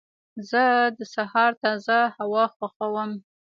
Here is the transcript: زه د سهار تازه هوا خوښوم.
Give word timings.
زه 0.49 0.63
د 0.97 0.99
سهار 1.15 1.51
تازه 1.63 1.97
هوا 2.17 2.45
خوښوم. 2.55 3.11